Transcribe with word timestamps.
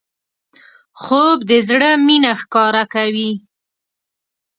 خوب 1.01 1.37
د 1.49 1.51
زړه 1.67 1.91
مینه 2.07 2.31
ښکاره 2.41 2.83
کوي 2.93 3.31